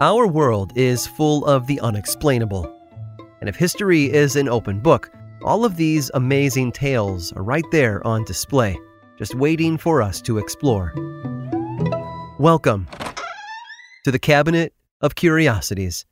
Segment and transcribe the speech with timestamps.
[0.00, 2.72] Our world is full of the unexplainable.
[3.40, 5.10] And if history is an open book,
[5.42, 8.78] all of these amazing tales are right there on display,
[9.18, 10.92] just waiting for us to explore.
[12.38, 12.86] Welcome
[14.04, 16.06] to the Cabinet of Curiosities.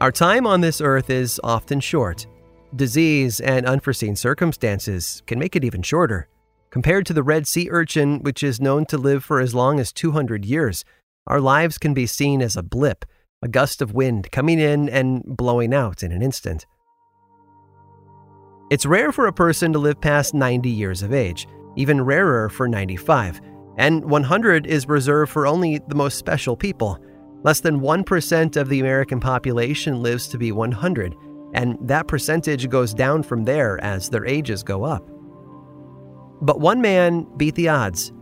[0.00, 2.26] Our time on this earth is often short.
[2.74, 6.28] Disease and unforeseen circumstances can make it even shorter.
[6.70, 9.92] Compared to the red sea urchin, which is known to live for as long as
[9.92, 10.84] 200 years,
[11.26, 13.04] our lives can be seen as a blip,
[13.42, 16.64] a gust of wind coming in and blowing out in an instant.
[18.70, 22.68] It's rare for a person to live past 90 years of age, even rarer for
[22.68, 23.40] 95,
[23.78, 27.00] and 100 is reserved for only the most special people.
[27.42, 31.16] Less than 1% of the American population lives to be 100,
[31.54, 35.08] and that percentage goes down from there as their ages go up.
[36.42, 38.12] But one man beat the odds.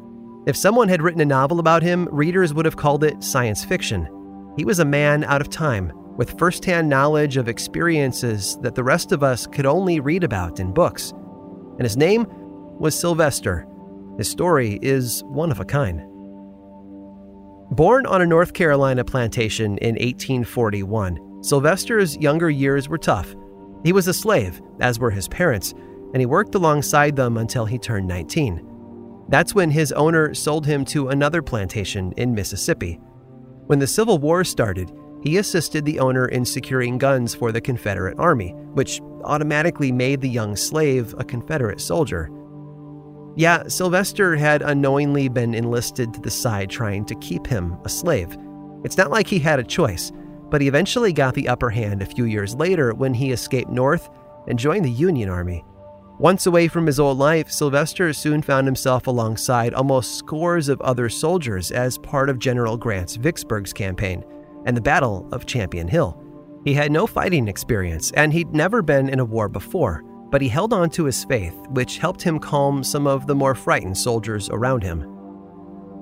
[0.47, 4.09] If someone had written a novel about him, readers would have called it science fiction.
[4.57, 9.13] He was a man out of time, with firsthand knowledge of experiences that the rest
[9.13, 11.13] of us could only read about in books.
[11.13, 12.27] And his name
[12.79, 13.67] was Sylvester.
[14.17, 16.01] His story is one of a kind.
[17.71, 23.35] Born on a North Carolina plantation in 1841, Sylvester's younger years were tough.
[23.85, 25.73] He was a slave, as were his parents,
[26.13, 28.65] and he worked alongside them until he turned 19.
[29.29, 32.99] That's when his owner sold him to another plantation in Mississippi.
[33.67, 34.91] When the Civil War started,
[35.23, 40.29] he assisted the owner in securing guns for the Confederate Army, which automatically made the
[40.29, 42.31] young slave a Confederate soldier.
[43.37, 48.37] Yeah, Sylvester had unknowingly been enlisted to the side trying to keep him a slave.
[48.85, 50.11] It's not like he had a choice,
[50.51, 54.09] but he eventually got the upper hand a few years later when he escaped north
[54.47, 55.65] and joined the Union Army.
[56.19, 61.09] Once away from his old life, Sylvester soon found himself alongside almost scores of other
[61.09, 64.25] soldiers as part of General Grant's Vicksburg's campaign
[64.67, 66.21] and the Battle of Champion Hill.
[66.65, 70.49] He had no fighting experience, and he'd never been in a war before, but he
[70.49, 74.51] held on to his faith, which helped him calm some of the more frightened soldiers
[74.51, 75.07] around him.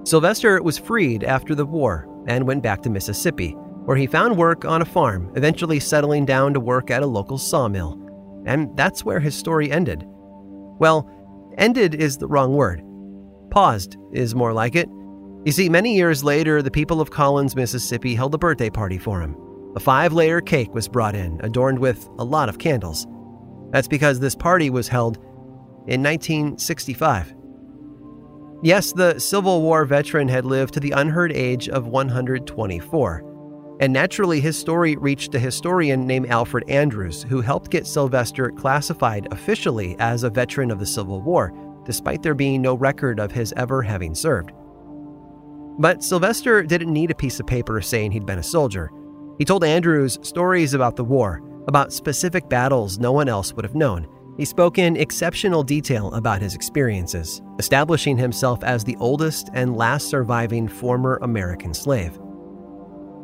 [0.05, 3.55] Sylvester was freed after the war and went back to Mississippi,
[3.87, 7.39] where he found work on a farm, eventually settling down to work at a local
[7.39, 8.03] sawmill.
[8.45, 10.03] And that's where his story ended.
[10.05, 11.09] Well,
[11.57, 12.83] ended is the wrong word.
[13.51, 14.89] Paused is more like it.
[15.45, 19.21] You see, many years later, the people of Collins, Mississippi held a birthday party for
[19.21, 19.37] him.
[19.77, 23.07] A five layer cake was brought in, adorned with a lot of candles.
[23.71, 25.19] That's because this party was held
[25.87, 27.35] in 1965.
[28.65, 33.36] Yes, the Civil War veteran had lived to the unheard age of 124.
[33.79, 39.29] And naturally, his story reached a historian named Alfred Andrews, who helped get Sylvester classified
[39.31, 41.53] officially as a veteran of the Civil War,
[41.85, 44.53] despite there being no record of his ever having served.
[45.79, 48.91] But Sylvester didn't need a piece of paper saying he'd been a soldier.
[49.39, 53.75] He told Andrews stories about the war, about specific battles no one else would have
[53.75, 54.09] known.
[54.39, 60.09] He spoke in exceptional detail about his experiences, establishing himself as the oldest and last
[60.09, 62.19] surviving former American slave.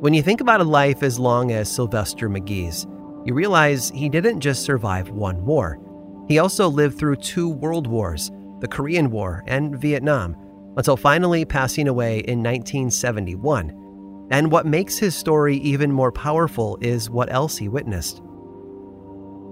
[0.02, 2.88] When you think about a life as long as Sylvester McGee's,
[3.24, 5.78] you realize he didn't just survive one war.
[6.26, 10.34] He also lived through two world wars, the Korean War and Vietnam,
[10.76, 14.26] until finally passing away in 1971.
[14.32, 18.22] And what makes his story even more powerful is what else he witnessed.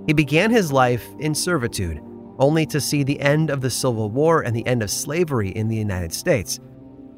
[0.09, 2.01] He began his life in servitude,
[2.41, 5.69] only to see the end of the Civil War and the end of slavery in
[5.69, 6.59] the United States.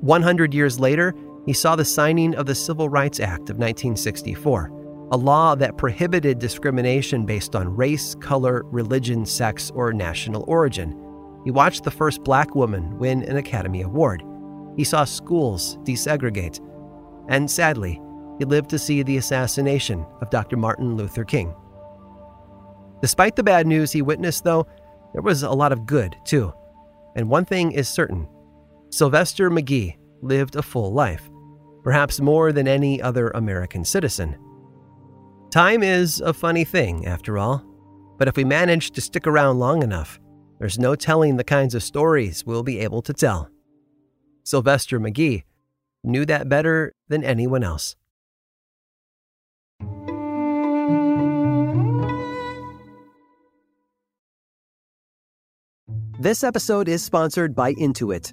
[0.03, 1.15] 100 years later,
[1.47, 6.39] he saw the signing of the Civil Rights Act of 1964, a law that prohibited
[6.39, 10.99] discrimination based on race, color, religion, sex, or national origin.
[11.45, 14.23] He watched the first black woman win an Academy Award.
[14.77, 16.61] He saw schools desegregate.
[17.29, 18.01] And sadly,
[18.39, 20.57] he lived to see the assassination of Dr.
[20.57, 21.55] Martin Luther King.
[23.03, 24.67] Despite the bad news he witnessed, though,
[25.13, 26.53] there was a lot of good, too.
[27.17, 28.29] And one thing is certain
[28.91, 31.29] Sylvester McGee lived a full life,
[31.83, 34.39] perhaps more than any other American citizen.
[35.51, 37.65] Time is a funny thing, after all,
[38.19, 40.19] but if we manage to stick around long enough,
[40.59, 43.51] there's no telling the kinds of stories we'll be able to tell.
[44.45, 45.43] Sylvester McGee
[46.05, 47.97] knew that better than anyone else.
[56.19, 58.33] This episode is sponsored by Intuit.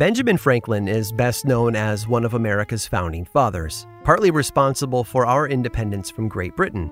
[0.00, 5.46] Benjamin Franklin is best known as one of America's founding fathers, partly responsible for our
[5.46, 6.90] independence from Great Britain.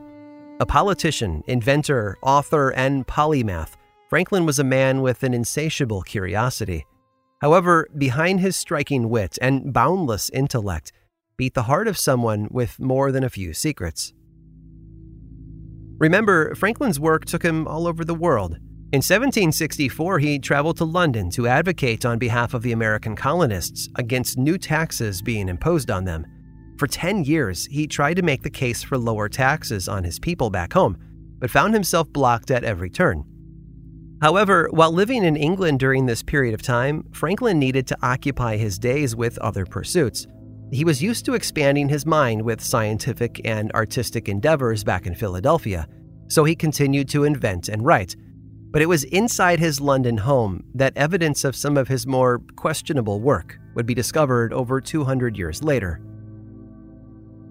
[0.60, 3.76] A politician, inventor, author, and polymath,
[4.10, 6.84] Franklin was a man with an insatiable curiosity.
[7.40, 10.92] However, behind his striking wit and boundless intellect
[11.38, 14.12] beat the heart of someone with more than a few secrets.
[15.96, 18.58] Remember, Franklin's work took him all over the world.
[18.90, 24.38] In 1764, he traveled to London to advocate on behalf of the American colonists against
[24.38, 26.24] new taxes being imposed on them.
[26.78, 30.48] For 10 years, he tried to make the case for lower taxes on his people
[30.48, 30.96] back home,
[31.38, 33.24] but found himself blocked at every turn.
[34.22, 38.78] However, while living in England during this period of time, Franklin needed to occupy his
[38.78, 40.26] days with other pursuits.
[40.72, 45.86] He was used to expanding his mind with scientific and artistic endeavors back in Philadelphia,
[46.28, 48.16] so he continued to invent and write
[48.70, 53.20] but it was inside his London home that evidence of some of his more questionable
[53.20, 56.00] work would be discovered over 200 years later.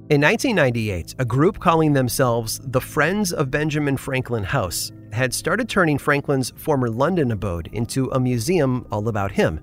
[0.10, 5.98] In 1998, a group calling themselves the Friends of Benjamin Franklin House had started turning
[5.98, 9.60] Franklin's former London abode into a museum all about him,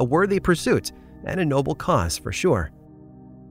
[0.00, 0.92] a worthy pursuit
[1.24, 2.70] and a noble cause for sure.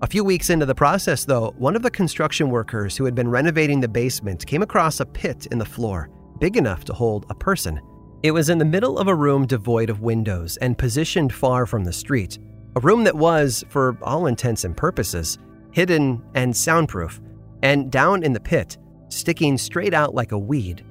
[0.01, 3.29] A few weeks into the process, though, one of the construction workers who had been
[3.29, 6.09] renovating the basement came across a pit in the floor
[6.41, 7.79] big enough to hold a person.
[8.23, 11.83] It was in the middle of a room devoid of windows and positioned far from
[11.83, 12.39] the street,
[12.75, 15.37] a room that was, for all intents and purposes,
[15.71, 17.21] hidden and soundproof.
[17.61, 18.79] And down in the pit,
[19.09, 20.83] sticking straight out like a weed,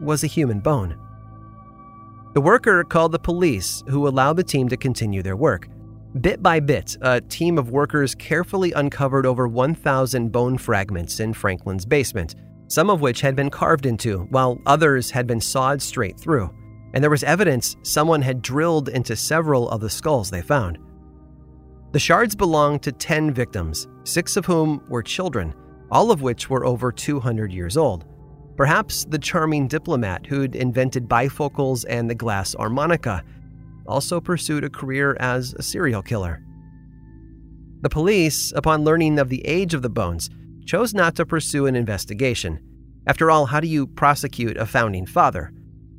[0.00, 0.98] was a human bone.
[2.32, 5.68] The worker called the police, who allowed the team to continue their work.
[6.22, 11.84] Bit by bit, a team of workers carefully uncovered over 1,000 bone fragments in Franklin's
[11.84, 12.34] basement
[12.68, 16.50] some of which had been carved into, while others had been sawed straight through.
[16.94, 20.78] And there was evidence someone had drilled into several of the skulls they found.
[21.92, 25.54] The shards belonged to 10 victims, six of whom were children,
[25.90, 28.04] all of which were over 200 years old.
[28.56, 33.22] Perhaps the charming diplomat who'd invented bifocals and the glass harmonica
[33.86, 36.42] also pursued a career as a serial killer.
[37.82, 40.30] The police, upon learning of the age of the bones,
[40.66, 42.60] chose not to pursue an investigation.
[43.06, 45.52] After all, how do you prosecute a founding father?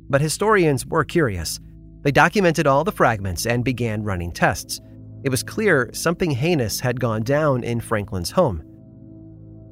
[0.08, 1.58] But historians were curious.
[2.02, 4.80] They documented all the fragments and began running tests.
[5.24, 8.62] It was clear something heinous had gone down in Franklin's home.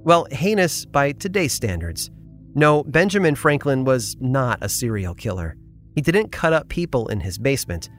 [0.02, 2.10] Well, heinous by today's standards.
[2.54, 5.56] No, Benjamin Franklin was not a serial killer.
[5.94, 7.90] He didn't cut up people in his basement.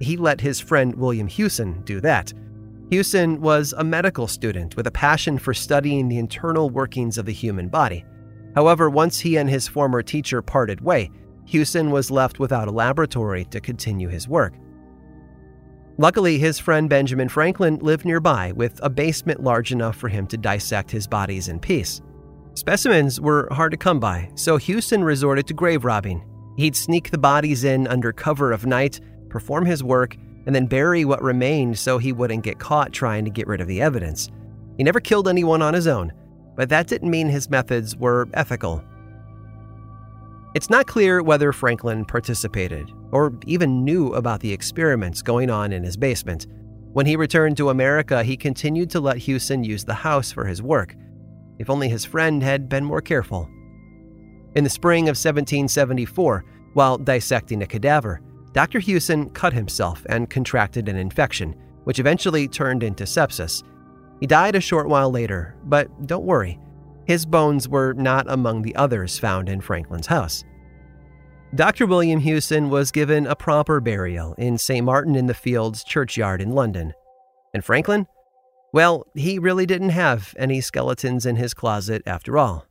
[0.00, 2.32] He let his friend William Hewson do that.
[2.90, 7.32] Hewson was a medical student with a passion for studying the internal workings of the
[7.32, 8.04] human body.
[8.54, 11.10] However, once he and his former teacher parted way,
[11.46, 14.54] Hewson was left without a laboratory to continue his work.
[15.98, 20.36] Luckily, his friend Benjamin Franklin lived nearby with a basement large enough for him to
[20.36, 22.00] dissect his bodies in peace.
[22.54, 26.24] Specimens were hard to come by, so Hewson resorted to grave robbing.
[26.56, 30.16] He'd sneak the bodies in under cover of night, perform his work,
[30.46, 33.66] and then bury what remained so he wouldn't get caught trying to get rid of
[33.66, 34.30] the evidence.
[34.76, 36.12] He never killed anyone on his own,
[36.54, 38.82] but that didn't mean his methods were ethical.
[40.54, 45.84] It's not clear whether Franklin participated or even knew about the experiments going on in
[45.84, 46.46] his basement.
[46.92, 50.62] When he returned to America, he continued to let Hewson use the house for his
[50.62, 50.94] work.
[51.58, 53.50] If only his friend had been more careful.
[54.54, 58.22] In the spring of 1774, while dissecting a cadaver,
[58.56, 58.78] Dr.
[58.78, 63.62] Hewson cut himself and contracted an infection, which eventually turned into sepsis.
[64.18, 66.58] He died a short while later, but don't worry.
[67.04, 70.42] his bones were not among the others found in Franklin's house.
[71.54, 71.84] Dr.
[71.84, 74.84] William Hewson was given a proper burial in St.
[74.84, 76.94] Martin in the Fields churchyard in London.
[77.52, 78.06] And Franklin?
[78.72, 82.66] Well, he really didn't have any skeletons in his closet after all.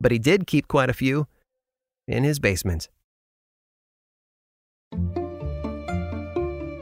[0.00, 1.28] But he did keep quite a few
[2.08, 2.88] in his basement.